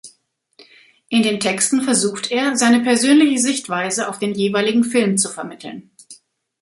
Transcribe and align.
In 1.09 1.21
den 1.21 1.39
Texten 1.39 1.83
versucht 1.83 2.31
er, 2.31 2.55
seine 2.57 2.79
persönliche 2.81 3.37
Sichtweise 3.37 4.09
auf 4.09 4.17
den 4.17 4.33
jeweiligen 4.33 4.83
Film 4.83 5.19
zu 5.19 5.29
vermitteln. 5.29 5.91